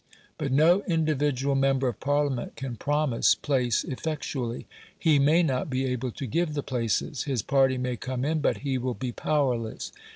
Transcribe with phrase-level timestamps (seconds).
[0.39, 4.65] But no individual member of Parliament can promise place effectually.
[4.97, 7.25] HE may not be able to give the places.
[7.25, 9.91] His party may come in, but he will be powerless.